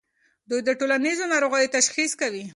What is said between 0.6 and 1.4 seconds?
د ټولنیزو